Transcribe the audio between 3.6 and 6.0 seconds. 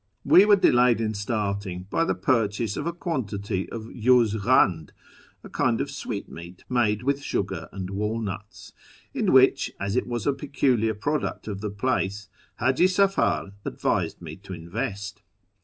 oi juzfjhand (a kind of